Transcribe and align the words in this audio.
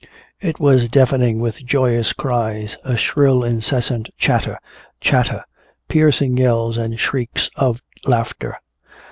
It 0.39 0.59
was 0.59 0.89
deafening 0.89 1.39
with 1.41 1.63
joyous 1.63 2.11
cries, 2.11 2.75
a 2.83 2.97
shrill 2.97 3.43
incessant 3.43 4.09
chatter, 4.17 4.57
chatter, 4.99 5.43
piercing 5.89 6.37
yells 6.37 6.75
and 6.75 6.99
shrieks 6.99 7.51
of 7.55 7.83
laughter. 8.07 8.59